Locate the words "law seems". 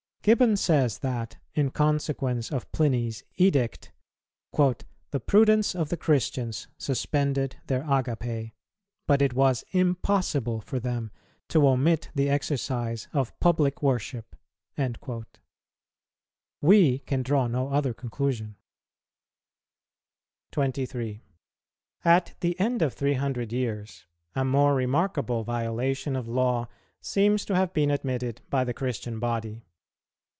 26.27-27.43